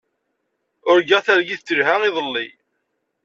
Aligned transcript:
Urgaɣ 0.89 1.21
targit 1.25 1.61
telha 1.67 1.95
iḍelli. 2.09 2.47